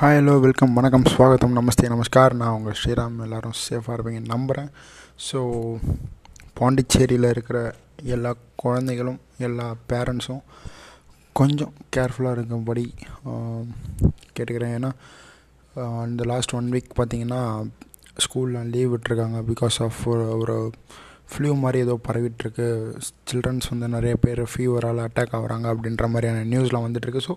Hi 0.00 0.16
hello 0.16 0.34
welcome 0.44 0.76
வணக்கம் 0.78 1.06
ஸ்வாகத்தம் 1.12 1.54
நமஸ்தே 1.58 1.86
நமஸ்கார். 1.92 2.34
நான் 2.40 2.56
உங்கள் 2.56 2.76
ஸ்ரீராம் 2.80 3.16
எல்லோரும் 3.24 3.54
சேஃபாக 3.62 3.94
இருப்பீங்க 3.96 4.20
நம்புகிறேன் 4.32 4.68
ஸோ 5.28 5.38
பாண்டிச்சேரியில் 6.58 7.26
இருக்கிற 7.30 7.60
எல்லா 8.14 8.32
குழந்தைகளும் 8.62 9.18
எல்லா 9.46 9.66
பேரண்ட்ஸும் 9.92 10.40
கொஞ்சம் 11.40 11.72
கேர்ஃபுல்லாக 11.96 12.36
இருக்கும்படி 12.36 12.84
கேட்டுக்கிறேன். 14.36 14.74
ஏன்னா 14.78 14.90
இந்த 16.10 16.24
லாஸ்ட் 16.32 16.56
ஒன் 16.58 16.72
வீக் 16.76 16.96
பார்த்தீங்கன்னா 17.00 17.42
ஸ்கூலில் 18.26 18.72
லீவ் 18.76 18.92
விட்டுருக்காங்க 18.94 19.40
பிகாஸ் 19.52 19.78
ஆஃப் 19.86 20.00
ஒரு 20.14 20.26
ஒரு 20.42 20.58
ஃப்ளூ 21.32 21.52
மாதிரி 21.64 21.80
ஏதோ 21.86 21.96
பரவிட்டுருக்கு. 22.08 22.68
சில்ட்ரன்ஸ் 23.30 23.72
வந்து 23.74 23.88
நிறைய 23.96 24.16
பேர் 24.26 24.50
ஃபீவரால் 24.52 25.06
அட்டாக் 25.08 25.38
ஆகிறாங்க 25.40 25.66
அப்படின்ற 25.74 26.06
மாதிரியான 26.14 26.46
நியூஸ்லாம் 26.54 26.86
வந்துட்டுருக்கு. 26.88 27.28
ஸோ 27.30 27.36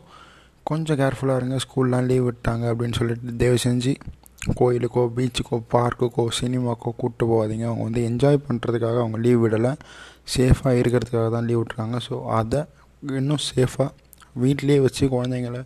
கொஞ்சம் 0.70 1.00
கேர்ஃபுல்லாக 1.02 1.40
இருங்க 1.42 1.58
ஸ்கூல்லாம் 1.64 2.08
லீவ் 2.10 2.26
விட்டாங்க 2.28 2.66
அப்படின்னு 2.72 2.98
சொல்லிட்டு 3.00 3.38
தயவு 3.42 3.60
செஞ்சு 3.66 3.94
கோயிலுக்கோ 4.60 5.02
பீச்சுக்கோ 5.16 5.58
பார்க்குக்கோ 5.74 6.24
சினிமாக்கோ 6.38 6.90
கூப்பிட்டு 7.00 7.26
போகாதீங்க. 7.32 7.66
அவங்க 7.70 7.84
வந்து 7.88 8.02
என்ஜாய் 8.10 8.40
பண்ணுறதுக்காக 8.48 8.98
அவங்க 9.04 9.18
லீவ் 9.26 9.42
விடலை. 9.44 9.72
சேஃபாக 10.36 10.80
இருக்கிறதுக்காக 10.82 11.28
தான் 11.36 11.48
லீவ் 11.50 11.60
விட்டுருக்காங்க. 11.62 11.98
ஸோ 12.08 12.16
அதை 12.40 12.62
இன்னும் 13.20 13.44
சேஃபாக 13.50 13.90
வீட்லேயே 14.44 14.80
வச்சு 14.86 15.04
குழந்தைங்கள 15.16 15.60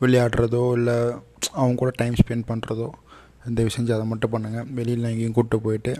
விளையாடுறதோ 0.00 0.62
இல்லை 0.78 0.96
அவங்க 1.60 1.76
கூட 1.82 1.92
டைம் 2.00 2.16
ஸ்பெண்ட் 2.22 2.48
பண்ணுறதோ 2.50 2.88
தயவு 3.56 3.72
செஞ்சு 3.74 3.92
அதை 3.96 4.04
மட்டும் 4.10 4.32
பண்ணுங்கள் 4.32 4.68
வெளியில் 4.76 5.08
எங்கேயும் 5.10 5.34
கூப்பிட்டு 5.36 5.58
போயிட்டு 5.66 5.92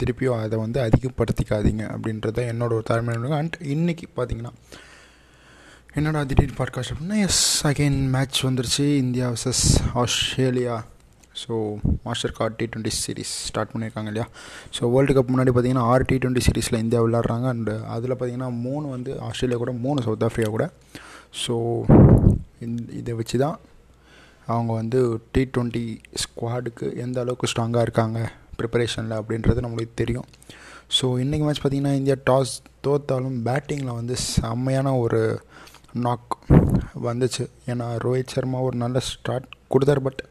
திருப்பியும் 0.00 0.40
அதை 0.42 0.56
வந்து 0.64 0.78
அதிகப்படுத்திக்காதீங்க 0.86 1.84
அப்படின்றத 1.94 2.44
என்னோட 2.52 2.72
ஒரு 2.78 2.86
தலைமையில 2.90 3.38
அண்ட் 3.40 3.56
இன்றைக்கி 3.74 4.06
பார்த்தீங்கன்னா 4.16 4.52
என்னடா 5.98 6.20
திடீர் 6.28 6.54
பாட்காஸ்ட் 6.58 6.92
அப்படின்னா 6.92 7.16
எஸ் 7.24 7.40
அகெயின் 7.68 7.96
மேட்ச் 8.12 8.38
வந்துருச்சு. 8.46 8.84
India 9.00 9.26
versus 9.32 9.64
Australia. 10.02 10.76
So 11.40 11.54
Mastercard 12.38 12.56
T 12.60 12.66
twenty 12.70 12.92
series 13.00 13.32
start 13.48 13.72
பண்ணியிருக்காங்க 13.72 14.10
இல்லையா? 14.12 14.26
ஸோ 14.76 14.90
வேர்ல்டு 14.94 15.16
கப் 15.18 15.32
முன்னாடி 15.32 15.52
பார்த்தீங்கன்னா 15.56 15.84
ஆறு 15.92 16.06
டி 16.10 16.16
டுவெண்ட்டி 16.22 16.44
சீரிஸில் 16.46 16.78
இந்தியா 16.84 17.02
விளாட்றாங்க 17.06 17.48
அண்டு 17.54 17.74
அதில் 17.96 18.14
பார்த்தீங்கன்னா 18.14 18.50
மூணு 18.66 18.86
வந்து 18.94 19.20
ஆஸ்திரேலியா 19.28 19.58
கூட 19.64 19.74
மூணு 19.84 20.02
சவுத் 20.06 20.26
ஆஃப்ரிக்கா 20.28 20.50
கூட. 20.56 20.66
ஸோ 21.44 21.54
இந்த 22.66 22.80
இதை 23.02 23.14
வச்சு 23.20 23.38
தான் 23.44 23.58
அவங்க 24.46 24.72
வந்து 24.80 25.20
டி 25.32 25.44
ட்வெண்ட்டி 25.56 25.86
ஸ்குவாடுக்கு 26.24 26.88
எந்த 27.06 27.18
அளவுக்கு 27.26 27.52
ஸ்ட்ராங்காக 27.54 27.86
இருக்காங்க 27.88 28.18
ப்ரிப்பரேஷனில் 28.60 29.18
அப்படின்றது 29.20 29.66
நம்மளுக்கு 29.66 30.00
தெரியும். 30.02 30.28
ஸோ 30.96 31.06
இன்றைக்கி 31.24 31.44
மேட்ச் 31.46 31.62
பார்த்திங்கன்னா 31.62 31.96
இந்தியா 32.00 32.16
டாஸ் 32.30 32.52
தோத்தாலும் 32.86 33.38
பேட்டிங்கில் 33.46 33.96
வந்து 34.00 34.14
செம்மையான 34.26 34.98
ஒரு 34.98 35.20
நாக் 35.92 36.38
வந்துச்சு. 37.02 37.44
ஏன்னா 37.66 37.86
ரோஹித் 38.04 38.34
சர்மா 38.34 38.58
ஒரு 38.58 38.76
நல்ல 38.76 38.98
ஸ்டார்ட் 39.00 39.44
கொடுத்தார் 39.68 40.02
பட் 40.02 40.22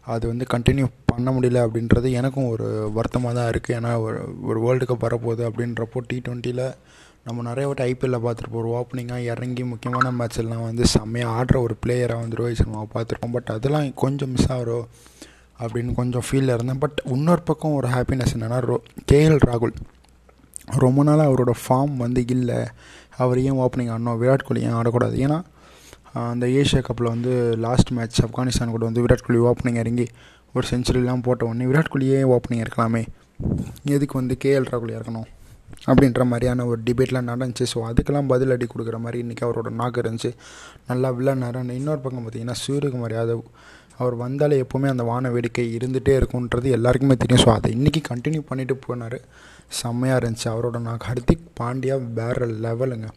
அது 0.00 0.28
வந்து 0.28 0.44
கண்டினியூ 0.50 0.86
பண்ண 1.06 1.30
முடியல 1.30 1.60
அப்படின்றது 1.66 2.10
எனக்கும் 2.10 2.48
ஒரு 2.48 2.90
வருத்தமாக 2.94 3.34
தான் 3.34 3.50
இருக்குது 3.50 3.78
ஏன்னா 3.78 4.00
ஒரு 4.00 4.20
ஒரு 4.42 4.60
வேர்ல்டு 4.60 4.84
கப் 4.84 5.04
வரப்போகுது 5.06 5.42
அப்படின்றப்போ 5.50 6.00
டி 6.06 6.22
டுவெண்ட்டியில் 6.28 6.74
நம்ம 7.24 7.42
நிறைய 7.42 7.66
வாட்டி 7.66 7.82
ஐபிஎல்லில் 7.82 8.24
பார்த்துருப்போம் 8.26 8.62
ஒரு 8.62 8.68
ஓப்பனிங்காக 8.68 9.18
இறங்கி 9.18 9.64
முக்கியமான 9.64 10.10
மேட்ச் 10.10 10.38
எல்லாம் 10.38 10.62
வந்து 10.62 10.86
செம்மையாக 10.86 11.44
ஆடுற 11.44 11.62
ஒரு 11.62 11.76
பிளேயராக 11.86 12.20
வந்து 12.20 12.36
ரோஹித் 12.36 12.60
சர்மாவை 12.62 12.88
பார்த்துருப்போம். 12.94 13.32
பட் 13.32 13.46
அதெல்லாம் 13.46 13.94
கொஞ்சம் 13.94 14.30
மிஸ் 14.30 14.52
ஆகிறோம் 14.52 14.86
அப்படின்னு 15.58 15.94
கொஞ்சம் 15.94 16.22
ஃபீலில் 16.30 16.54
இருந்தேன். 16.54 16.78
பட் 16.78 17.02
இன்னொரு 17.04 17.42
பக்கம் 17.42 17.74
ஒரு 17.74 17.88
ஹாப்பினஸ் 17.88 18.34
என்னென்னா 18.34 18.60
ரோ 18.60 18.82
கேஎல் 19.12 19.38
ராகுல். 19.46 19.74
ரொம்ப 20.64 21.02
நாளாக 21.02 21.30
அவரோட 21.30 21.52
ஃபார்ம் 21.68 21.96
வந்து 21.96 22.24
இல்லை. 22.26 22.68
அவர் 23.24 23.40
ஏன் 23.46 23.58
ஓப்பனிங் 23.64 23.92
ஆடணும்? 23.94 24.18
விராட் 24.22 24.46
கோலி 24.48 24.62
ஏன் 24.66 24.78
ஆடக்கூடாது? 24.80 25.16
ஏன்னா 25.26 25.38
அந்த 26.30 26.46
ஏஷியா 26.46 26.82
கப்பில் 26.82 27.12
வந்து 27.14 27.32
லாஸ்ட் 27.56 27.90
மேட்ச் 27.90 28.22
ஆப்கானிஸ்தான் 28.22 28.74
கூட 28.74 28.84
வந்து 28.84 29.04
விராட் 29.06 29.26
கோலி 29.26 29.40
ஓப்பனிங் 29.50 29.80
இறங்கி 29.82 30.06
ஒரு 30.54 30.66
செஞ்சுரிலாம் 30.70 31.22
போட்ட 31.22 31.46
உடனே 31.46 31.64
விராட் 31.64 31.92
கோலியே 31.94 32.20
ஓப்பனிங் 32.36 32.64
இருக்கலாமே. 32.64 33.02
எதுக்கு 33.84 34.18
வந்து 34.18 34.36
கேஎல் 34.44 34.70
ராகுல் 34.72 34.96
இறக்கணும்? 34.98 35.28
அப்படின்ற 35.86 36.24
மாதிரியான 36.26 36.64
ஒரு 36.70 36.80
டிபேட்லாம் 36.86 37.28
நடந்துச்சு. 37.32 37.64
ஸோ 37.74 37.78
அதுக்கெல்லாம் 37.90 38.26
பதில் 38.32 38.50
அடி 38.50 38.66
கொடுக்குற 38.66 38.98
மாதிரி 38.98 39.18
இன்றைக்கி 39.22 39.44
அவரோட 39.44 39.70
நாக்கு 39.70 40.00
இருந்துச்சு. 40.00 40.30
நல்லா 40.86 41.08
விளையாடினாரு. 41.12 41.58
And 41.60 41.70
இன்னொரு 41.70 41.98
பக்கம் 41.98 42.26
பார்த்தீங்கன்னா 42.26 42.54
சூரியகுமார் 42.66 43.14
யாதவ் 43.18 43.42
அவர் 44.00 44.14
வந்தாலே 44.24 44.58
எப்போவுமே 44.64 44.88
அந்த 44.92 45.04
வான 45.10 45.30
வேடிக்கை 45.34 45.64
இருந்துகிட்டே 45.78 46.14
இருக்குன்றது 46.20 46.68
எல்லாருக்குமே 46.76 47.16
தெரியும். 47.22 47.42
ஸோ 47.44 47.50
அதை 47.56 47.70
இன்றைக்கி 47.78 48.02
கண்டினியூ 48.10 48.42
பண்ணிட்டு 48.50 48.76
போனார். 48.86 49.18
செம்மையாக 49.80 50.20
இருந்துச்சு. 50.20 50.46
அவரோட 50.52 50.78
நான் 50.86 51.04
ஹர்திக் 51.08 51.50
பாண்டியா 51.60 51.96
வேறு 52.18 52.46
லெவலுங்க 52.66 53.08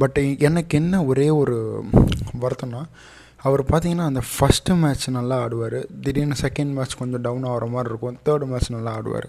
பட் 0.00 0.18
எனக்கு 0.48 0.74
என்ன 0.80 1.04
ஒரே 1.10 1.28
ஒரு 1.40 1.56
வருத்தம்னா 2.42 2.82
அவர் 3.46 3.62
பார்த்தீங்கன்னா 3.70 4.06
அந்த 4.10 4.22
ஃபஸ்ட்டு 4.30 4.76
மேட்ச் 4.82 5.04
நல்லா 5.16 5.36
ஆடுவார். 5.44 5.76
திடீர்னு 6.04 6.36
செகண்ட் 6.42 6.72
மேட்ச் 6.76 6.98
கொஞ்சம் 7.00 7.22
டவுன் 7.26 7.46
ஆகிற 7.52 7.66
மாதிரி 7.74 7.90
இருக்கும். 7.92 8.18
தேர்டு 8.26 8.46
மேட்ச் 8.50 8.68
நல்லா 8.76 8.92
ஆடுவார். 8.98 9.28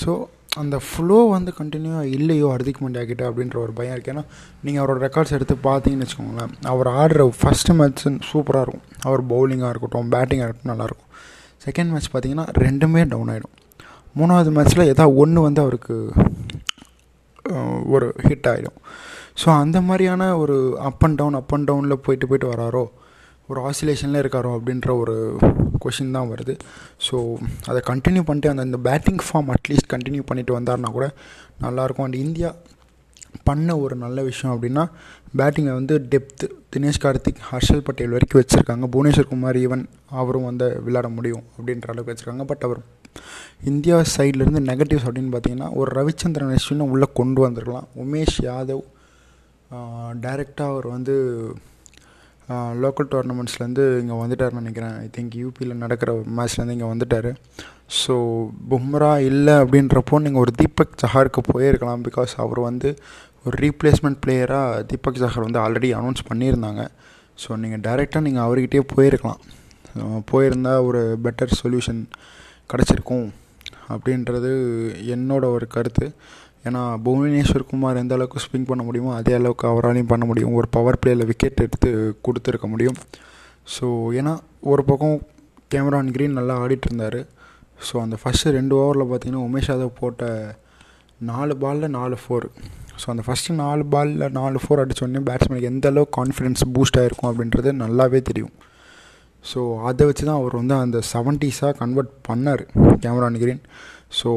ஸோ 0.00 0.12
அந்த 0.48 0.78
ஃப்ளோ 0.78 1.28
வந்து 1.30 1.52
கண்டினியூவாக 1.58 2.02
இல்லையோ 2.02 2.56
ஹர்திக் 2.56 2.80
பாண்டியா 2.80 3.06
கிட்ட 3.06 3.30
அப்படின்ற 3.30 3.56
ஒரு 3.56 3.72
பயம் 3.72 3.94
இருக்குது 3.96 4.12
ஏன்னா 4.14 4.24
நீங்கள் 4.62 4.84
அவரோட 4.84 4.98
ரெக்கார்ட்ஸ் 4.98 5.32
எடுத்து 5.32 5.54
பார்த்தீங்கன்னு 5.62 6.06
வச்சுக்கோங்களேன் 6.06 6.52
அவர் 6.62 6.86
ஆடுற 6.86 7.32
ஃபஸ்ட்டு 7.40 7.74
மேட்ச் 7.74 8.06
சூப்பராக 8.32 8.62
இருக்கும். 8.62 8.82
அவர் 9.00 9.26
பவுலிங்காக 9.26 9.68
இருக்கட்டும் 9.68 10.10
பேட்டிங்காக 10.10 10.48
இருக்கட்டும் 10.48 10.72
நல்லாயிருக்கும் 10.74 11.06
செகண்ட் 11.66 11.90
மேட்ச் 11.90 12.10
பார்த்தீங்கன்னா 12.12 12.46
ரெண்டுமே 12.58 13.08
டவுன் 13.08 13.28
ஆகிடும் 13.28 13.54
மூணாவது 14.16 14.50
மேட்ச்சில் 14.52 14.84
ஏதாவது 14.84 15.14
ஒன்று 15.14 15.40
வந்து 15.40 15.60
அவருக்கு 15.60 16.12
ஒரு 17.86 18.14
ஹிட் 18.22 18.48
ஆகிடும் 18.48 18.78
ஸோ 19.44 19.58
அந்த 19.58 19.80
மாதிரியான 19.80 20.38
ஒரு 20.38 20.78
up 20.80 21.04
and 21.04 21.14
down 21.14 21.34
up 21.34 21.52
and 21.52 21.70
டவுனில் 21.70 21.94
போயிட்டு 21.94 22.26
போயிட்டு 22.26 22.54
வராரோ 22.54 22.90
ஒரு 23.50 23.60
ஆசிலேஷனில் 23.68 24.20
இருக்காரோ 24.22 24.50
அப்படின்ற 24.58 24.88
ஒரு 25.02 25.16
கொஷின் 25.82 26.16
தான் 26.16 26.30
வருது. 26.32 26.54
ஸோ 27.06 27.16
அதை 27.70 27.80
கண்டினியூ 27.90 28.22
பண்ணிட்டு 28.28 28.50
அந்த 28.52 28.64
அந்த 28.68 28.80
பேட்டிங் 28.88 29.22
ஃபார்ம் 29.26 29.50
அட்லீஸ்ட் 29.54 29.92
கண்டினியூ 29.94 30.24
பண்ணிட்டு 30.30 30.56
வந்தார்னா 30.58 30.90
கூட 30.96 31.06
நல்லாயிருக்கும். 31.66 32.06
அண்ட் 32.08 32.18
இந்தியா 32.24 32.50
பண்ண 33.48 33.70
ஒரு 33.84 33.94
நல்ல 34.02 34.18
விஷயம் 34.28 34.52
அப்படின்னா 34.54 34.84
பேட்டிங்கை 35.38 35.72
வந்து 35.78 35.94
டெப்த்து 36.12 36.46
தினேஷ் 36.74 37.00
கார்த்திக் 37.04 37.40
ஹர்ஷல் 37.48 37.82
பட்டேல் 37.86 38.14
வரைக்கும் 38.16 38.40
வச்சுருக்காங்க. 38.40 38.84
புவனேஸ்வர் 38.94 39.30
குமார் 39.32 39.58
ஈவன் 39.64 39.84
அவரும் 40.20 40.46
வந்து 40.50 40.66
விளையாட 40.86 41.08
முடியும் 41.16 41.44
அப்படின்ற 41.56 41.88
அளவுக்கு 41.92 42.12
வச்சுருக்காங்க. 42.12 42.46
பட் 42.52 42.64
அவர் 42.68 42.80
இந்தியா 43.70 43.96
சைட்லேருந்து 44.14 44.62
நெகட்டிவ்ஸ் 44.70 45.06
அப்படின்னு 45.08 45.32
பார்த்தீங்கன்னா 45.34 45.68
ஒரு 45.80 45.90
ரவிச்சந்திரன் 45.98 46.52
அஸ்வினை 46.56 46.86
உள்ளே 46.94 47.08
கொண்டு 47.20 47.40
வந்திருக்கலாம். 47.46 47.88
உமேஷ் 48.04 48.38
யாதவ் 48.48 48.84
டைரெக்டாக 50.24 50.72
அவர் 50.74 50.86
வந்து 50.96 51.14
லோக்கல் 52.82 53.08
டோர்னமெண்ட்ஸ்லேருந்து 53.12 53.84
இங்கே 54.02 54.16
வந்துட்டார்னு 54.20 54.60
நினைக்கிறேன். 54.62 54.94
ஐ 55.04 55.06
திங்க் 55.16 55.34
யூபியில் 55.42 55.80
நடக்கிற 55.82 56.12
மேட்ச்லேருந்து 56.36 56.76
இங்கே 56.76 56.88
வந்துட்டார். 56.92 57.30
ஸோ 58.00 58.14
பும்ரா 58.70 59.12
இல்லை 59.30 59.54
அப்படின்றப்போ 59.62 60.18
நீங்கள் 60.26 60.42
ஒரு 60.44 60.54
தீபக் 60.60 60.98
சஹாருக்கு 61.02 61.42
போயிருக்கலாம். 61.52 62.04
பிகாஸ் 62.08 62.34
அவர் 62.44 62.60
வந்து 62.68 62.90
ஒரு 63.44 63.54
ரீப்ளேஸ்மெண்ட் 63.64 64.20
பிளேயராக 64.24 64.80
தீபக் 64.92 65.20
சஹார் 65.24 65.46
வந்து 65.46 65.62
ஆல்ரெடி 65.64 65.90
அனௌன்ஸ் 65.98 66.28
பண்ணியிருந்தாங்க. 66.30 66.84
ஸோ 67.42 67.58
நீங்கள் 67.64 67.84
டைரெக்டாக 67.88 68.26
நீங்கள் 68.28 68.46
அவர்கிட்டயே 68.46 68.84
போயிருக்கலாம். 68.94 69.42
போயிருந்தால் 70.30 70.86
ஒரு 70.88 71.02
பெட்டர் 71.26 71.58
சொல்யூஷன் 71.60 72.02
கிடச்சிருக்கும் 72.72 73.28
அப்படின்றது 73.94 74.50
என்னோட 75.14 75.44
ஒரு 75.56 75.66
கருத்து. 75.74 76.06
ஏன்னா 76.66 76.82
புவனேஸ்வர் 77.04 77.68
குமார் 77.70 78.00
எந்த 78.02 78.14
அளவுக்கு 78.16 78.44
ஸ்விங் 78.44 78.68
பண்ண 78.70 78.82
முடியுமோ 78.86 79.10
அதே 79.18 79.34
அளவுக்கு 79.38 79.64
அவராலையும் 79.72 80.12
பண்ண 80.12 80.24
முடியும். 80.30 80.54
ஒரு 80.58 80.68
பவர் 80.76 81.00
பிளேயில் 81.02 81.28
விக்கெட் 81.30 81.64
எடுத்து 81.66 81.90
கொடுத்துருக்க 82.26 82.68
முடியும். 82.74 82.98
ஸோ 83.74 83.86
ஏன்னா 84.20 84.32
ஒரு 84.72 84.82
பக்கம் 84.90 85.18
கேமரான் 85.72 86.12
கிரீன் 86.14 86.38
நல்லா 86.38 86.54
ஆடிட்டு 86.64 86.88
இருந்தார் 86.90 87.20
ஸோ 87.88 87.94
அந்த 88.04 88.16
ஃபஸ்ட்டு 88.20 88.54
ரெண்டு 88.58 88.74
ஓவரில் 88.80 89.08
பார்த்தீங்கன்னா 89.10 89.44
உமேஷ் 89.48 89.70
யாதவ் 89.70 89.98
போட்ட 90.00 90.30
நாலு 91.30 91.54
பாலில் 91.62 91.94
நாலு 91.98 92.16
ஃபோர் 92.22 92.46
ஸோ 93.00 93.06
அந்த 93.12 93.22
ஃபஸ்ட்டு 93.26 93.58
நாலு 93.64 93.84
பாலில் 93.92 94.24
நாலு 94.38 94.58
ஃபோர் 94.62 94.82
அடித்தோடனே 94.82 95.20
பேட்ஸ்மேனுக்கு 95.28 95.70
எந்த 95.72 95.86
அளவுக்கு 95.92 96.16
கான்ஃபிடென்ஸ் 96.20 96.64
பூஸ்ட் 96.74 96.98
ஆகிருக்கும் 97.02 97.30
அப்படின்றது 97.30 97.72
நல்லாவே 97.84 98.20
தெரியும். 98.30 98.52
ஸோ 99.54 99.82
அதை 99.82 100.06
வச்சு 100.06 100.24
தான் 100.24 100.40
அவர் 100.40 100.54
வந்து 100.54 100.74
அந்த 100.74 101.00
செவன்ட்டீஸாக 101.12 101.74
கன்வெர்ட் 101.74 102.12
பண்ணார் 102.28 102.62
கேமரான் 103.00 103.38
கிரீன் 103.38 103.60
ஸோ 104.22 104.30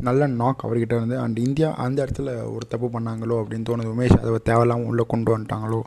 நல்ல 0.00 0.26
நாக் 0.26 0.64
அவர்கிட்ட 0.64 0.94
இருந்து 0.96 1.18
அண்ட் 1.18 1.38
இந்தியா 1.38 1.74
அந்த 1.74 2.06
இடத்துல 2.06 2.52
ஒரு 2.54 2.66
தப்பு 2.68 3.00
பண்ணாங்களோ? 3.00 3.34
அப்படின்னு 3.42 3.66
தோணுது 3.68 3.92
உமேஷ் 3.94 4.18
அதை 4.18 4.34
தேவையில்லாமல் 4.42 4.86
உள்ளே 4.86 5.04
கொண்டு 5.08 5.38
வந்துட்டாங்களோ? 5.38 5.80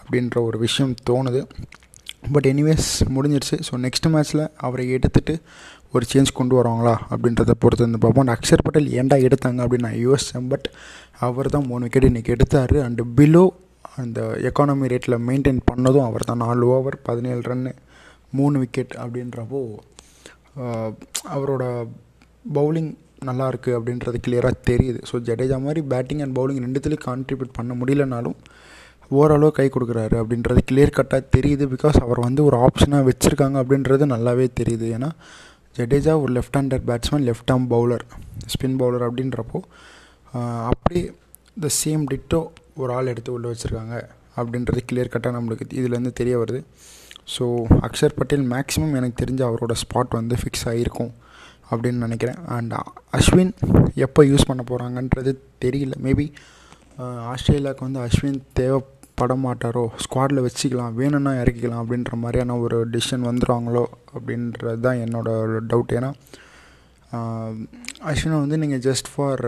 அப்படின்ற 0.00 0.42
ஒரு 0.42 0.58
விஷயம் 0.58 0.94
தோணுது. 1.10 1.48
பட் 2.32 2.46
எனிவேஸ் 2.46 2.88
முடிஞ்சிருச்சு. 3.08 3.60
ஸோ 3.70 3.70
நெக்ஸ்ட் 3.70 4.08
மேட்ச்சில் 4.08 4.48
அவரை 4.56 4.90
எடுத்துட்டு 4.90 5.40
ஒரு 5.92 6.06
சேஞ்ச் 6.12 6.26
கொண்டு 6.34 6.62
வருவாங்களா? 6.62 6.96
அப்படின்றத 7.10 7.50
பொறுத்து 7.58 7.84
வந்து 7.84 7.98
பார்ப்போம். 7.98 8.26
And 8.26 8.36
அக்ஷர் 8.36 8.62
பட்டேல் 8.62 9.02
ஏன்டா 9.02 9.28
எடுத்தாங்க 9.28 9.60
அப்படின்னு 9.64 9.78
நான் 9.78 10.06
யோசித்தேன் 10.08 10.48
பட் 10.48 10.70
அவர் 11.18 11.48
தான் 11.48 11.66
மூணு 11.66 11.82
விக்கெட் 11.82 12.04
இன்றைக்கி 12.04 12.28
எடுத்தார். 12.28 12.70
அண்டு 12.70 13.00
பிலோ 13.16 13.48
அந்த 14.02 14.20
எக்கானமி 14.48 14.90
ரேட்டில் 14.92 15.22
மெயின்டைன் 15.28 15.60
பண்ணதும் 15.70 16.06
அவர் 16.08 16.28
தான் 16.30 16.42
நாலு 16.44 16.66
ஓவர் 16.76 16.96
பதினேழு 17.08 17.42
ரன்னு 17.50 17.72
மூணு 18.38 18.56
விக்கெட் 18.62 18.94
அப்படின்றப்போ 19.02 19.60
அவரோட 21.36 21.64
பவுலிங் 22.56 22.90
நல்லா 23.28 23.46
இருக்குது 23.52 23.76
அப்படின்றது 23.78 24.18
கிளியராக 24.26 24.56
தெரியுது. 24.70 25.00
ஸோ 25.08 25.16
ஜடேஜா 25.28 25.56
மாதிரி 25.64 25.80
பேட்டிங் 25.92 26.22
அண்ட் 26.24 26.34
பவுலிங் 26.38 26.62
ரெண்டுத்துலேயும் 26.66 27.06
கான்ட்ரிபியூட் 27.08 27.56
பண்ண 27.58 27.72
முடியலனாலும் 27.80 28.36
ஓரளவு 29.18 29.50
கை 29.58 29.66
கொடுக்குறாரு 29.74 30.16
அப்படின்றது 30.22 30.60
கிளியர் 30.70 30.96
கட்டாக 30.98 31.22
தெரியுது. 31.36 31.64
பிகாஸ் 31.74 31.98
அவர் 32.04 32.20
வந்து 32.26 32.40
ஒரு 32.48 32.56
ஆப்ஷனாக 32.66 33.06
வச்சுருக்காங்க 33.10 33.56
அப்படின்றது 33.62 34.06
நல்லாவே 34.14 34.46
தெரியுது. 34.60 34.86
ஏன்னா 34.96 35.10
ஜடேஜா 35.78 36.14
ஒரு 36.22 36.32
left 36.36 36.58
hander 36.58 36.84
batsman 36.88 37.26
left 37.28 37.52
arm 37.54 37.66
bowler 37.74 38.04
spin 38.52 38.78
bowler 38.82 39.04
அப்படின்றப்போ 39.08 39.58
அப்படியே 40.70 41.04
த 41.56 41.70
சேம் 41.82 42.04
டிட்டோ 42.12 42.40
ஒரு 42.82 42.90
ஆள் 42.96 43.10
எடுத்து 43.12 43.30
உள்ளே 43.36 43.48
வச்சுருக்காங்க 43.52 43.96
அப்படின்றது 44.36 44.80
கிளியர் 44.90 45.12
கட்டாக 45.14 45.36
நம்மளுக்கு 45.36 45.78
இதுலேருந்து 45.80 46.12
தெரிய 46.20 46.34
வருது. 46.42 46.60
ஸோ 47.34 47.44
அக்ஷர் 47.86 48.16
பட்டேல் 48.18 48.46
மேக்ஸிமம் 48.52 48.94
எனக்கு 48.98 49.20
தெரிஞ்ச 49.22 49.42
அவரோட 49.48 49.74
ஸ்பாட் 49.82 50.16
வந்து 50.18 50.36
ஃபிக்ஸ் 50.40 50.66
ஆகிருக்கும் 50.70 51.12
அப்படின்னு 51.70 52.04
நினைக்கிறேன். 52.06 52.38
அண்ட் 52.56 52.72
அஸ்வின் 53.18 53.52
எப்போ 54.06 54.20
யூஸ் 54.30 54.48
பண்ண 54.48 54.62
போகிறாங்கன்றது 54.70 55.32
தெரியல. 55.64 55.94
மேபி 56.06 56.26
ஆஸ்திரேலியாவுக்கு 57.32 57.86
வந்து 57.88 58.00
அஸ்வின் 58.06 58.40
தேவைப்பட 58.58 59.34
மாட்டாரோ? 59.44 59.84
ஸ்குவாடில் 60.04 60.44
வச்சுக்கலாம் 60.46 60.96
வேணும்னா 61.00 61.32
இறக்கிக்கலாம் 61.42 61.82
அப்படின்ற 61.82 62.14
மாதிரியான 62.24 62.56
ஒரு 62.64 62.78
டிசிஷன் 62.94 63.28
வந்துடுவாங்களோ 63.28 63.84
அப்படின்றது 64.14 64.80
தான் 64.86 65.02
என்னோடய 65.04 65.60
டவுட் 65.72 65.94
ஏன்னா 65.98 66.10
அஸ்வினை 68.10 68.36
வந்து 68.42 68.58
நீங்கள் 68.64 68.82
ஜஸ்ட் 68.88 69.08
ஃபார் 69.12 69.42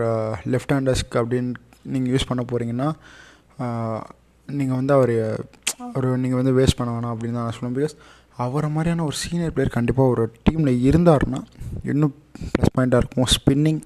லெஃப்ட் 0.53 0.73
ஹேண்டர்ஸ்க்கு 0.75 1.19
அப்படின்னு 1.21 1.53
நீங்கள் 1.93 2.11
யூஸ் 2.13 2.29
பண்ண 2.29 2.41
போகிறீங்கன்னா 2.51 2.89
நீங்கள் 4.49 4.79
வந்து 4.79 4.93
அவர் 4.97 5.15
அவர் 5.85 6.07
நீங்கள் 6.23 6.39
வந்து 6.39 6.53
வேஸ்ட் 6.59 6.77
பண்ண 6.79 6.91
வேணாம் 6.95 7.13
அப்படின்னு 7.13 7.37
தான் 7.37 7.45
நான் 7.47 7.55
சொல்லுவேன். 7.57 7.77
பிகாஸ் 7.79 7.95
அவரை 8.43 8.69
மாதிரியான 8.75 9.03
ஒரு 9.09 9.17
சீனியர் 9.23 9.53
பிளேயர் 9.55 9.75
கண்டிப்பாக 9.77 10.13
ஒரு 10.13 10.23
டீமில் 10.45 10.83
இருந்தார்னா 10.89 11.39
இன்னும் 11.91 12.13
ப்ளஸ் 12.53 12.73
பாயிண்ட்டாக 12.75 13.01
இருக்கும்? 13.03 13.29
ஸ்பின்னிங் 13.35 13.81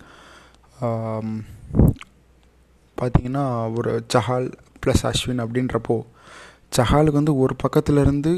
பார்த்திங்கன்னா 2.97 3.45
ஒரு 3.79 3.91
சஹால் 4.13 4.47
ப்ளஸ் 4.83 5.03
அஸ்வின் 5.09 5.43
அப்படின்றப்போ 5.45 5.97
சஹாலுக்கு 6.77 7.19
வந்து 7.21 7.35
ஒரு 7.43 7.53
பக்கத்துலேருந்து 7.63 8.31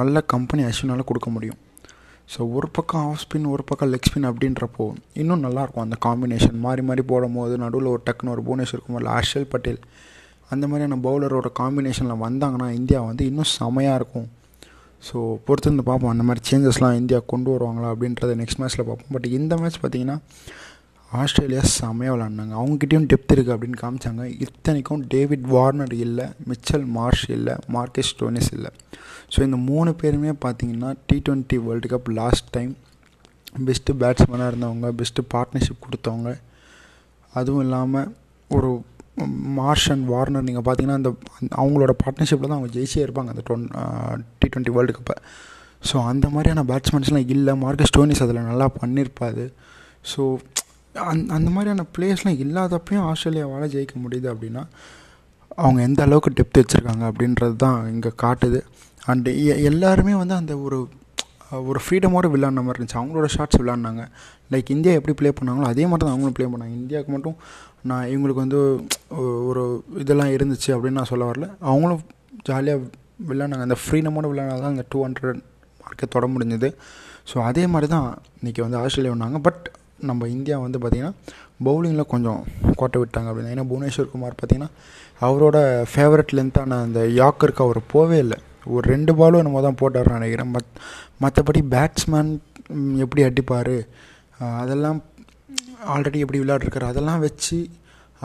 நல்ல 0.00 0.16
கம்பெனி 0.32 0.62
அஸ்வினால் 0.70 1.08
கொடுக்க 1.10 1.28
முடியும். 1.36 1.58
ஸோ 2.32 2.40
ஒரு 2.56 2.68
பக்கம் 2.76 3.06
ஆஃப் 3.08 3.20
ஸ்பின் 3.22 3.48
ஒரு 3.54 3.62
பக்கம் 3.68 3.90
லெக் 3.92 4.08
ஸ்பின் 4.08 4.28
அப்படின்றப்போ 4.30 4.84
இன்னும் 5.22 5.42
நல்லாயிருக்கும். 5.46 5.84
அந்த 5.86 5.96
காம்பினேஷன் 6.06 6.56
மாறி 6.66 6.82
மாறி 6.88 7.02
போடும் 7.10 7.36
போது 7.38 7.54
நடுவில் 7.64 7.90
ஒரு 7.94 8.02
டக்குன்னு 8.06 8.32
ஒரு 8.34 8.42
புவனேஸ்வர் 8.46 8.84
குமார் 8.86 9.08
ஹர்ஷல் 9.14 9.50
பட்டேல் 9.52 9.80
அந்த 10.54 10.64
மாதிரியான 10.70 10.98
பவுலரோட 11.06 11.48
காம்பினேஷனில் 11.60 12.22
வந்தாங்கன்னா 12.26 12.68
இந்தியா 12.78 13.00
வந்து 13.10 13.22
இன்னும் 13.30 13.50
செமையாக 13.58 13.98
இருக்கும். 14.00 14.26
ஸோ 15.08 15.16
பொறுத்திருந்து 15.46 15.84
பார்ப்போம். 15.88 16.12
அந்த 16.14 16.24
மாதிரி 16.28 16.42
சேஞ்சஸ்லாம் 16.50 16.98
இந்தியா 17.00 17.18
கொண்டு 17.32 17.48
வருவாங்களா 17.54 17.88
அப்படின்றத 17.94 18.34
நெக்ஸ்ட் 18.40 18.60
மேட்ச்சில் 18.60 18.86
பார்ப்போம். 18.90 19.12
பட் 19.14 19.26
இந்த 19.38 19.56
மேட்ச் 19.62 19.80
பார்த்திங்கன்னா 19.82 20.18
ஆஸ்திரேலியா 21.20 21.62
செம்மையாக 21.74 22.14
விளாண்டாங்க 22.14 22.54
அவங்ககிட்டயும் 22.60 23.06
டெப்த் 23.10 23.34
இருக்குது 23.34 23.54
அப்படின்னு 23.56 23.78
காமிச்சாங்க. 23.82 24.22
இத்தனைக்கும் 24.44 25.02
டேவிட் 25.14 25.44
வார்னர் 25.54 25.94
இல்லை 26.06 26.26
மிச்சல் 26.50 26.86
மார்ஷ் 26.96 27.26
இல்லை 27.36 27.54
மார்க்கெஸ் 27.76 28.10
ஸ்டோனிஸ் 28.14 28.50
இல்லை. 28.56 28.70
ஸோ 29.34 29.38
இந்த 29.48 29.58
மூணு 29.70 29.90
பேருமே 30.00 30.32
பார்த்தீங்கன்னா 30.44 30.90
T 31.10 31.18
twenty 31.26 31.58
world 31.66 31.90
cup 31.92 32.10
last 32.20 32.48
time 32.56 32.72
best 33.68 33.96
பேட்ஸ்மேனாக 34.02 34.50
இருந்தவங்க 34.52 34.88
பெஸ்ட்டு 35.00 35.26
பார்ட்னர்ஷிப் 35.34 35.84
கொடுத்தவங்க. 35.86 36.30
அதுவும் 37.40 37.64
இல்லாமல் 37.66 38.08
ஒரு 38.56 38.70
மார்ஷ் 39.58 39.88
அண்ட் 39.92 40.06
வார்னர் 40.12 40.46
நீங்கள் 40.48 40.64
பார்த்தீங்கன்னா 40.66 40.98
அந்த 41.00 41.10
அவங்களோட 41.60 41.92
பார்ட்னர்ஷிப்பில் 42.02 42.50
தான் 42.50 42.58
அவங்க 42.58 42.72
ஜெயிச்சே 42.76 43.02
இருப்பாங்க 43.04 43.30
அந்த 43.34 43.42
டொன் 43.48 43.64
டி 44.40 44.46
ட்வெண்ட்டி 44.52 44.74
வேர்ல்டு 44.76 44.96
கப்பை 44.96 45.16
ஸோ 45.88 45.96
அந்த 46.10 46.26
மாதிரியான 46.34 46.64
பேட்ஸ்மேன்ஸ்லாம் 46.70 47.30
இல்லை. 47.36 47.54
மார்க்கஸ் 47.64 47.90
ஸ்டோனிஸ் 47.92 48.22
அதில் 48.26 48.48
நல்லா 48.50 48.68
பண்ணியிருப்பாது 48.80 49.44
ஸோ 50.12 50.22
அந் 51.10 51.22
அந்த 51.36 51.48
மாதிரியான 51.54 51.84
பிளேஸ்லாம் 51.94 52.40
இல்லாதப்பையும் 52.44 53.06
ஆஸ்திரேலியாவால் 53.10 53.72
ஜெயிக்க 53.74 53.94
முடியுது 54.04 54.28
அப்படின்னா 54.32 54.62
அவங்க 55.64 55.80
எந்த 55.88 56.00
அளவுக்கு 56.06 56.30
டெப்த் 56.38 56.60
வச்சுருக்காங்க 56.60 57.04
அப்படின்றது 57.10 57.56
தான் 57.64 57.78
இங்கே 57.94 58.10
காட்டுது. 58.22 58.60
அண்டு 59.10 59.30
எல்லாருமே 59.70 60.14
வந்து 60.22 60.34
அந்த 60.40 60.54
ஒரு 60.66 60.78
ஒரு 61.70 61.80
ஃப்ரீடமோடு 61.84 62.28
விளாட்ன 62.34 62.62
மாதிரி 62.66 62.78
இருந்துச்சு. 62.78 63.00
அவங்களோட 63.00 63.28
ஷார்ட்ஸ் 63.34 63.60
விளாட்னாங்க 63.60 64.04
லைக் 64.52 64.70
இந்தியா 64.76 64.92
எப்படி 64.98 65.14
ப்ளே 65.18 65.30
பண்ணாங்களோ 65.38 65.66
அதே 65.72 65.84
மாதிரி 65.90 66.04
தான் 66.04 66.14
அவங்களும் 66.14 66.36
ப்ளே 66.38 66.46
பண்ணாங்க. 66.52 66.74
இந்தியாவுக்கு 66.82 67.12
மட்டும் 67.16 67.36
நான் 67.90 68.08
இவங்களுக்கு 68.12 68.44
வந்து 68.44 68.60
ஒரு 69.50 69.62
இதெல்லாம் 70.02 70.32
இருந்துச்சு 70.36 70.70
அப்படின்னு 70.74 71.00
நான் 71.00 71.10
சொல்ல 71.12 71.24
வரல. 71.30 71.48
அவங்களும் 71.70 72.02
ஜாலியாக 72.48 72.80
விளாட்னாங்க 73.30 73.66
அந்த 73.68 73.78
ஃப்ரீடமோடு 73.82 74.30
விளாட்னா 74.32 74.56
தான் 74.64 74.74
அந்த 74.74 74.86
டூ 74.92 75.00
ஹண்ட்ரட் 75.06 75.40
மார்க்கை 75.82 76.08
தொட 76.14 76.26
முடிஞ்சது. 76.34 76.70
ஸோ 77.30 77.36
அதே 77.50 77.64
மாதிரி 77.74 77.88
தான் 77.96 78.08
இன்றைக்கி 78.40 78.60
வந்து 78.66 78.78
ஆஸ்திரேலியா 78.82 79.14
வந்தாங்க. 79.14 79.38
பட் 79.48 79.64
நம்ம 79.98 80.28
இந்தியா 80.36 80.56
வந்து 80.64 80.78
பார்த்திங்கன்னா 80.82 81.14
பவுலிங்கில் 81.66 82.10
கொஞ்சம் 82.14 82.40
கோட்டை 82.80 82.98
விட்டாங்க 83.02 83.28
அப்படின்னா 83.30 83.52
ஏன்னா 83.54 83.66
புவனேஸ்வர் 83.70 84.10
குமார் 84.14 84.34
பார்த்திங்கன்னா 84.40 84.70
அவரோட 85.26 85.58
ஃபேவரட் 85.92 86.34
லென்த்தான 86.36 86.80
அந்த 86.86 87.00
யாக்கருக்கு 87.20 87.64
அவர் 87.66 87.80
போவே 87.92 88.18
இல்லை. 88.24 88.38
ஒரு 88.74 88.84
ரெண்டு 88.94 89.12
பாலும் 89.18 89.40
என்னமோ 89.42 89.62
தான் 89.66 89.78
போட்டார்னு 89.82 90.18
நினைக்கிறேன். 90.18 90.50
மத் 90.56 90.70
மற்றபடி 91.24 91.60
பேட்ஸ்மேன் 91.74 92.32
எப்படி 93.04 93.22
அடிப்பார் 93.28 93.76
அதெல்லாம் 94.62 94.98
ஆல்ரெடி 95.94 96.20
எப்படி 96.24 96.40
விளையாட்ருக்காரு 96.42 96.86
அதெல்லாம் 96.92 97.24
வச்சு 97.26 97.58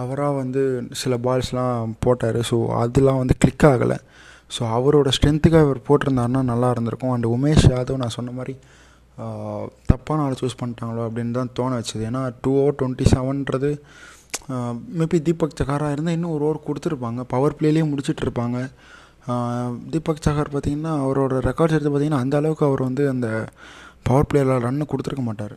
அவராக 0.02 0.34
வந்து 0.42 0.62
சில 1.02 1.14
பால்ஸ்லாம் 1.26 1.94
போட்டார். 2.06 2.40
ஸோ 2.50 2.58
அதெல்லாம் 2.84 3.22
வந்து 3.22 3.36
கிளிக் 3.44 3.68
ஆகலை. 3.72 3.98
ஸோ 4.56 4.62
அவரோட 4.78 5.10
ஸ்ட்ரென்த்துக்காக 5.16 5.68
அவர் 5.68 5.88
போட்டிருந்தாருன்னா 5.88 6.42
நல்லா 6.52 6.70
இருந்திருக்கும். 6.76 7.14
அண்ட் 7.16 7.28
உமேஷ் 7.36 7.66
யாதவ் 7.74 8.02
நான் 8.04 8.18
சொன்ன 8.18 8.34
மாதிரி 8.38 8.56
தப்பான 9.90 10.24
ஆள் 10.26 10.40
சூஸ் 10.42 10.60
பண்ணிட்டாங்களோ 10.60 11.02
அப்படின்னு 11.08 11.36
தான் 11.38 11.52
தோண 11.58 11.72
வச்சது. 11.80 12.04
ஏன்னா 12.10 12.22
டூ 12.44 12.52
ஓவர் 12.62 12.78
டுவெண்ட்டி 12.80 13.06
செவன்றது 13.14 13.72
மேபி 15.00 15.18
தீபக் 15.28 15.60
சகாராக 15.60 15.96
இருந்தால் 15.96 16.16
இன்னும் 16.18 16.34
ஒரு 16.36 16.44
ஓவர் 16.48 16.66
கொடுத்துருப்பாங்க. 16.68 17.22
பவர் 17.34 17.58
பிளேலேயே 17.60 17.86
முடிச்சுட்டு 17.92 18.24
இருப்பாங்க. 18.26 18.60
தீபக் 19.94 20.26
சஹார் 20.28 20.52
பார்த்திங்கன்னா 20.54 20.94
அவரோட 21.06 21.34
ரெக்கார்ட்ஸ் 21.48 21.76
எடுத்து 21.78 21.92
பார்த்திங்கன்னா 21.94 22.22
அந்த 22.26 22.36
அளவுக்கு 22.40 22.66
அவர் 22.70 22.82
வந்து 22.88 23.04
அந்த 23.14 23.28
பவர் 24.08 24.30
பிளேயரில் 24.30 24.64
ரன்னு 24.66 24.90
கொடுத்துருக்க 24.92 25.26
மாட்டார். 25.28 25.56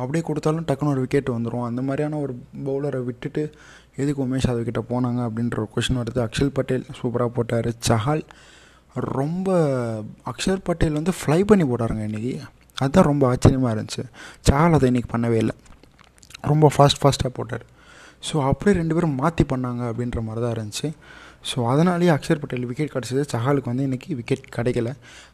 அப்படியே 0.00 0.22
கொடுத்தாலும் 0.28 0.66
டக்குன்னு 0.68 0.92
ஒரு 0.94 1.02
விக்கெட் 1.04 1.34
வந்துடும் 1.36 1.66
அந்த 1.70 1.80
மாதிரியான 1.88 2.20
ஒரு 2.24 2.34
பவுலரை 2.68 3.00
விட்டுட்டு 3.08 3.42
எதுக்கு 4.02 4.24
உமேஷ் 4.26 4.46
யாதவ் 4.48 4.68
கிட்டே 4.68 4.82
போனாங்க 4.92 5.20
அப்படின்ற 5.28 5.58
ஒரு 5.62 5.70
கொஷின் 5.74 6.00
வருது. 6.02 6.20
அக்ஷல் 6.26 6.54
பட்டேல் 6.58 6.86
சூப்பராக 7.00 7.30
போட்டார். 7.38 7.68
சஹால் 7.88 8.24
ரொம்ப 9.18 9.48
அக்ஷர் 10.32 10.66
பட்டேல் 10.68 10.98
வந்து 11.00 11.14
ஃப்ளை 11.20 11.40
பண்ணி 11.50 11.66
போட்டாருங்க 11.70 12.04
இன்றைக்கி 12.10 12.32
அதுதான் 12.84 13.08
ரொம்ப 13.10 13.24
ஆச்சரியமாக 13.32 13.74
இருந்துச்சு. 13.74 14.04
சஹால் 14.48 14.76
அதை 14.78 14.88
இன்றைக்கி 14.92 15.10
பண்ணவே 15.14 15.38
இல்லை. 15.44 15.56
ரொம்ப 16.50 16.66
ஃபாஸ்ட் 16.74 17.00
ஃபாஸ்ட்டாக 17.02 17.32
போட்டார். 17.38 17.66
ஸோ 18.28 18.34
அப்படியே 18.50 18.74
ரெண்டு 18.80 18.94
பேரும் 18.96 19.18
மாற்றி 19.20 19.44
பண்ணாங்க 19.52 19.82
அப்படின்ற 19.90 20.20
மாதிரி 20.26 20.42
தான் 20.44 20.54
இருந்துச்சு. 20.56 20.88
ஸோ 21.50 21.58
அதனாலேயே 21.70 22.10
அக்ஷர் 22.14 22.40
பட்டேல் 22.40 22.66
விக்கெட் 22.70 22.92
கிடச்சிது. 22.94 23.22
சஹாலுக்கு 23.32 23.70
வந்து 23.70 23.86
இன்றைக்கி 23.88 24.10
விக்கெட் 24.18 24.44
கிடைக்கல. 24.56 24.90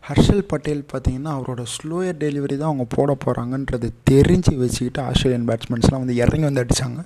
ஹர்ஷல் 0.08 0.44
பட்டேல் 0.52 0.82
பார்த்திங்கன்னா 0.92 1.32
அவரோட 1.38 1.62
ஸ்லோயர் 1.74 2.18
டெலிவரி 2.22 2.56
தான் 2.60 2.70
அவங்க 2.70 2.86
போட 2.96 3.16
போகிறாங்கன்றது 3.24 3.88
தெரிஞ்சு 4.10 4.54
வச்சுக்கிட்டு 4.62 5.02
ஆஸ்திரேலியன் 5.08 5.46
பேட்ஸ்மேன்ஸ்லாம் 5.50 6.02
வந்து 6.04 6.16
இறங்கி 6.24 6.46
வந்து 6.48 6.62
அடித்தாங்க 6.64 7.02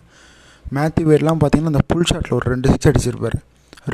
மேத்யூ 0.76 1.06
வேர்லாம் 1.10 1.40
பார்த்திங்கன்னா 1.42 1.74
அந்த 1.74 1.84
புல் 1.92 2.08
ஷாட்டில் 2.10 2.36
ஒரு 2.38 2.46
ரெண்டு 2.54 2.68
சிக்ஸ் 2.72 2.90
அடிச்சிருப்பார். 2.90 3.38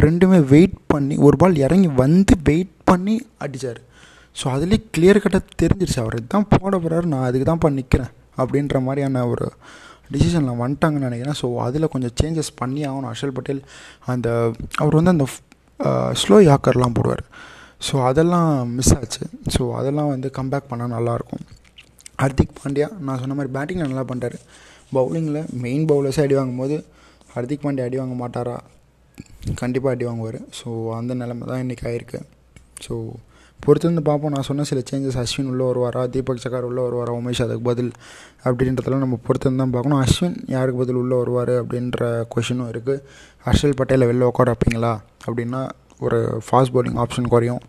ரெண்டுமே 0.04 0.38
வெயிட் 0.52 0.76
பண்ணி 0.92 1.14
ஒரு 1.26 1.36
பால் 1.42 1.56
இறங்கி 1.66 1.90
வந்து 2.02 2.34
வெயிட் 2.48 2.74
பண்ணி 2.90 3.14
அடித்தார் 3.44 3.80
ஸோ 4.38 4.46
அதுலேயே 4.54 4.80
கிளியர் 4.94 5.22
கட்டாக 5.24 5.58
தெரிஞ்சிருச்சு. 5.62 6.00
அவர் 6.04 6.16
இதுதான் 6.20 6.48
போட 6.54 6.72
போகிறாரு 6.84 7.06
நான் 7.12 7.26
அதுக்கு 7.28 7.46
தான் 7.50 7.78
நிற்கிறேன் 7.80 8.12
அப்படின்ற 8.42 8.80
மாதிரியான 8.86 9.26
ஒரு 9.32 9.46
டிசிஷனில் 10.14 10.60
வந்துட்டாங்கன்னு 10.62 11.08
நினைக்கிறேன். 11.08 11.38
ஸோ 11.40 11.46
அதில் 11.66 11.90
கொஞ்சம் 11.94 12.14
சேஞ்சஸ் 12.20 12.50
பண்ணி 12.60 12.80
ஆகணும். 12.90 13.08
ஹர்ஷல் 13.12 13.34
பட்டேல் 13.38 13.62
அந்த 14.12 14.28
அவர் 14.82 14.98
வந்து 14.98 15.14
அந்த 15.14 15.26
ஸ்லோ 16.20 16.36
யாக்கர்லாம் 16.50 16.96
போடுவார். 16.98 17.24
ஸோ 17.86 17.94
அதெல்லாம் 18.10 18.50
மிஸ் 18.76 18.94
ஆச்சு. 18.98 19.24
ஸோ 19.54 19.62
அதெல்லாம் 19.80 20.10
வந்து 20.14 20.28
கம்பேக் 20.38 20.70
பண்ணால் 20.70 20.94
நல்லாயிருக்கும். 20.96 21.44
ஹர்திக் 22.22 22.56
பாண்டியா 22.60 22.88
நான் 23.06 23.20
சொன்ன 23.22 23.34
மாதிரி 23.38 23.52
பேட்டிங்கில் 23.56 23.90
நல்லா 23.90 24.04
பண்ணிட்டார். 24.10 24.38
பவுலிங்கில் 24.96 25.40
மெயின் 25.64 25.84
பவுலர்ஸே 25.90 26.22
அடி 26.26 26.36
வாங்கும்போது 26.38 26.76
ஹர்திக் 27.34 27.64
பாண்டியா 27.66 27.86
அடி 27.88 27.98
வாங்க 28.00 28.16
மாட்டாரா? 28.22 28.56
கண்டிப்பாக 29.60 29.94
அடி 29.94 30.04
வாங்குவார். 30.08 30.40
ஸோ 30.58 30.68
அந்த 30.98 31.14
நிலமை 31.22 31.46
தான் 31.50 31.62
இன்றைக்கி 31.64 31.86
ஆயிருக்கு. 31.90 32.20
ஸோ 32.86 32.94
பொறுத்திருந்து 33.64 34.02
பார்ப்போம். 34.08 34.32
நான் 34.34 34.46
சொன்ன 34.48 34.66
சில 34.70 34.80
சேஞ்சஸ் 34.90 35.18
அஸ்வின் 35.22 35.50
உள்ளே 35.52 35.64
வருவாரா? 35.70 36.02
தீபக் 36.14 36.42
சக்கார் 36.44 36.66
உள்ளே 36.68 36.82
வருவாரா? 36.86 37.12
உமேஷ் 37.20 37.42
அதுக்கு 37.44 37.64
பதில் 37.70 37.90
அப்படின்றதெல்லாம் 38.48 39.04
நம்ம 39.04 39.18
பொறுத்திருந்து 39.26 39.62
தான் 39.62 39.74
பார்க்கணும். 39.74 40.00
அஸ்வின் 40.04 40.36
யாருக்கு 40.54 40.80
பதில் 40.82 41.00
உள்ளே 41.02 41.16
வருவார் 41.22 41.52
அப்படின்ற 41.62 42.10
கொஷினும் 42.34 42.70
இருக்குது 42.72 43.02
ஹர்ஷல் 43.46 43.76
பட்டேலை 43.80 44.06
வெளில 44.10 44.28
உட்கார 44.30 44.54
வைப்பீங்களா? 44.54 44.92
அப்படின்னா 45.26 45.62
ஒரு 46.06 46.18
ஃபாஸ்ட் 46.46 46.72
பவுலிங் 46.74 46.98
ஆப்ஷன் 47.04 47.30
குறையும். 47.34 47.62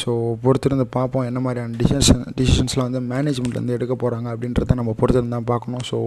ஸோ 0.00 0.10
பொறுத்திருந்து 0.44 0.86
பார்ப்போம் 0.96 1.26
என்ன 1.30 1.40
மாதிரியான 1.46 1.76
டிசிஷன் 1.80 2.22
டிசிஷன்ஸ்லாம் 2.38 2.88
வந்து 2.88 3.02
மேனேஜ்மெண்ட்லேருந்து 3.12 3.76
எடுக்க 3.78 3.94
போகிறாங்க 4.02 4.28
அப்படின்றத 4.34 4.76
நம்ம 4.80 4.94
பொறுத்திருந்து 5.00 5.36
தான் 5.36 5.50
பார்க்கணும். 5.52 5.84
ஸோ 5.90 5.98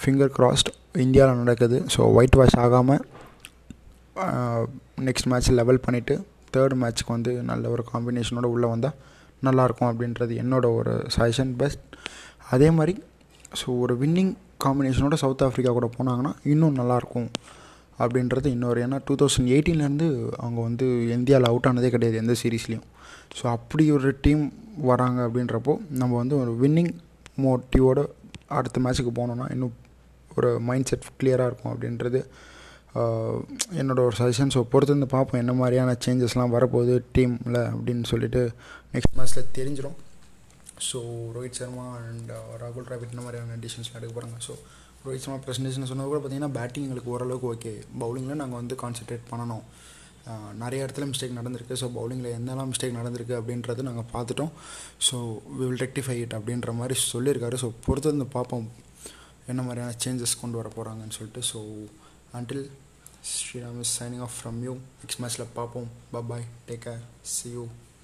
ஃபிங்கர் 0.00 0.32
கிராஸ்ட் 0.38 0.70
இந்தியாவில் 1.04 1.40
நடக்குது. 1.42 1.78
ஸோ 1.94 2.00
ஒயிட் 2.18 2.38
வாஷ் 2.40 2.58
ஆகாமல் 2.64 3.04
நெக்ஸ்ட் 5.08 5.28
மேட்ச் 5.32 5.50
லெவல் 5.60 5.84
பண்ணிவிட்டு 5.86 6.16
தேர்ட் 6.56 6.76
மேட்ச்க்கு 6.80 7.06
வந்து 7.06 7.32
நல்ல 7.42 7.70
ஒரு 7.70 7.84
காம்பினேஷனோட 7.92 8.44
உள்ளே 8.44 8.68
வந்தால் 8.68 8.94
நல்லாயிருக்கும் 9.42 9.90
அப்படின்றது 9.90 10.34
என்னோடய 10.34 10.74
ஒரு 10.74 11.06
சஜஷன் 11.16 11.56
பெஸ்ட் 11.56 11.80
அதே 12.50 12.70
மாதிரி 12.70 13.02
ஸோ 13.60 13.78
ஒரு 13.78 13.94
வின்னிங் 13.96 14.34
காம்பினேஷனோட 14.64 15.14
சவுத் 15.14 15.42
ஆஃப்ரிக்கா 15.42 15.70
கூட 15.70 15.90
போனாங்கன்னா 15.98 16.32
இன்னும் 16.44 16.76
நல்லாயிருக்கும் 16.76 17.28
அப்படின்றது 17.98 18.46
இன்னொரு. 18.46 18.86
ஏன்னா 18.86 19.00
டூ 19.04 19.14
தௌசண்ட் 19.14 19.46
எயிட்டீன்லேருந்து 19.46 20.08
அவங்க 20.36 20.60
வந்து 20.60 21.08
இந்தியாவில் 21.08 21.48
அவுட் 21.48 21.66
ஆனதே 21.66 21.90
கிடையாது 21.90 22.16
எந்த 22.16 22.34
சீரீஸ்லேயும் 22.42 22.86
ஸோ 23.38 23.46
அப்படி 23.46 23.90
ஒரு 23.90 24.18
டீம் 24.20 24.52
வராங்க 24.80 25.28
அப்படின்றப்போ 25.28 25.78
நம்ம 25.90 26.16
வந்து 26.16 26.40
ஒரு 26.40 26.58
வின்னிங் 26.62 26.92
மோட்டிவோட 27.42 28.06
அடுத்த 28.48 28.80
மேட்ச்சுக்கு 28.80 29.12
போனோன்னா 29.14 29.50
இன்னும் 29.50 29.74
ஒரு 30.36 30.60
மைண்ட் 30.60 30.86
செட் 30.86 31.02
கிளியராக 31.22 31.46
இருக்கும் 31.46 31.72
அப்படின்றது 31.74 32.26
என்னோட 33.80 34.00
ஒரு 34.08 34.14
சஜஷன் 34.20 34.52
ஸோ 34.54 34.60
பொறுத்து 34.72 35.08
பார்ப்போம் 35.14 35.40
என்ன 35.42 35.52
மாதிரியான 35.60 35.96
சேஞ்சஸ்லாம் 36.06 36.54
வரப்போகுது 36.56 36.94
டீமில் 37.16 37.60
அப்படின்னு 37.74 38.06
சொல்லிட்டு 38.12 38.42
நெக்ஸ்ட் 38.94 39.18
மேட்ச்சில் 39.18 39.52
தெரிஞ்சிடும். 39.58 39.98
ஸோ 40.88 40.98
ரோஹித் 41.36 41.58
சர்மா 41.60 41.86
அண்ட் 42.08 42.30
ராகுல் 42.62 42.86
டிராவிட் 42.88 43.12
இந்த 43.14 43.22
மாதிரியான 43.26 43.58
டிசிஷன்ஸ்லாம் 43.64 44.00
எடுக்க 44.00 44.12
போகிறாங்க 44.16 44.38
ஸோ 44.48 44.54
ரோஹித் 45.04 45.24
சர்மா 45.24 45.38
ப்ரெசன்டேஷன் 45.44 45.90
சொன்னது 45.90 46.08
கூட 46.10 46.20
பார்த்தீங்கன்னா 46.22 46.54
பேட்டிங் 46.56 46.86
எங்களுக்கு 46.86 47.12
ஓரளவுக்கு 47.14 47.48
ஓகே 47.54 47.72
பவுலிங்கில் 48.02 48.40
நாங்கள் 48.42 48.60
வந்து 48.60 48.76
கான்சென்ட்ரேட் 48.82 49.30
பண்ணணும். 49.32 49.64
நிறைய 50.62 50.84
இடத்துல 50.84 51.04
மிஸ்டேக் 51.10 51.36
நடந்திருக்கு. 51.38 51.74
ஸோ 51.82 51.86
பவுலிங்கில் 51.98 52.34
என்னெல்லாம் 52.38 52.70
மிஸ்டேக் 52.72 52.98
நடந்திருக்கு 52.98 53.34
அப்படின்றது 53.40 53.86
நாங்கள் 53.88 54.08
பார்த்துட்டோம். 54.14 54.52
So 55.08 55.16
we 55.58 55.62
will 55.68 55.82
rectify 55.84 56.16
it 56.24 56.34
அப்படின்ற 56.38 56.72
மாதிரி 56.80 56.96
சொல்லியிருக்காரு. 57.12 57.58
ஸோ 57.62 57.70
பொறுத்து 57.86 58.12
வந்து 58.12 58.26
பார்ப்போம் 58.36 58.66
என்ன 59.52 59.60
மாதிரியான 59.68 59.94
சேஞ்சஸ் 60.04 60.40
கொண்டு 60.42 60.58
வர 60.60 60.70
போகிறாங்கன்னு 60.76 61.16
சொல்லிட்டு. 61.18 61.42
So 61.52 61.60
Until 62.32 62.64
Sri 63.22 63.60
Ram 63.62 63.80
is 63.80 63.88
signing 63.88 64.22
off 64.22 64.34
from 64.34 64.62
you. 64.62 64.80
It's 65.02 65.18
my 65.18 65.28
love, 65.38 65.54
Papom. 65.54 65.86
Bye 66.12 66.20
bye. 66.20 66.44
Take 66.66 66.82
care. 66.82 67.00
See 67.22 67.50
you. 67.50 67.68